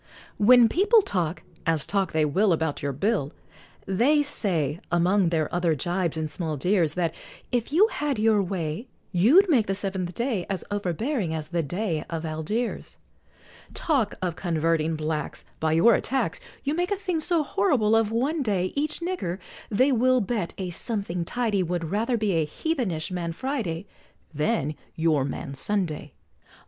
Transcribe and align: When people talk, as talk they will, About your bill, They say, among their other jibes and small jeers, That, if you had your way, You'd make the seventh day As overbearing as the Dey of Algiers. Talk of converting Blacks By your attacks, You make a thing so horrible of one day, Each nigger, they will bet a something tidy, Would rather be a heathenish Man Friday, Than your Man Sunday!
When 0.39 0.67
people 0.67 1.03
talk, 1.03 1.43
as 1.63 1.85
talk 1.85 2.11
they 2.11 2.25
will, 2.25 2.53
About 2.53 2.81
your 2.81 2.91
bill, 2.91 3.33
They 3.85 4.23
say, 4.23 4.79
among 4.91 5.29
their 5.29 5.47
other 5.53 5.75
jibes 5.75 6.17
and 6.17 6.27
small 6.27 6.57
jeers, 6.57 6.95
That, 6.95 7.13
if 7.51 7.71
you 7.71 7.85
had 7.87 8.17
your 8.17 8.41
way, 8.41 8.87
You'd 9.11 9.47
make 9.47 9.67
the 9.67 9.75
seventh 9.75 10.15
day 10.15 10.47
As 10.49 10.63
overbearing 10.71 11.35
as 11.35 11.49
the 11.49 11.61
Dey 11.61 12.03
of 12.09 12.25
Algiers. 12.25 12.97
Talk 13.75 14.15
of 14.23 14.35
converting 14.35 14.95
Blacks 14.95 15.45
By 15.59 15.73
your 15.73 15.93
attacks, 15.93 16.39
You 16.63 16.73
make 16.73 16.89
a 16.89 16.95
thing 16.95 17.19
so 17.19 17.43
horrible 17.43 17.95
of 17.95 18.11
one 18.11 18.41
day, 18.41 18.73
Each 18.75 19.01
nigger, 19.01 19.37
they 19.69 19.91
will 19.91 20.19
bet 20.19 20.55
a 20.57 20.71
something 20.71 21.25
tidy, 21.25 21.61
Would 21.61 21.91
rather 21.91 22.17
be 22.17 22.31
a 22.31 22.45
heathenish 22.47 23.11
Man 23.11 23.33
Friday, 23.33 23.85
Than 24.33 24.73
your 24.95 25.23
Man 25.23 25.53
Sunday! 25.53 26.13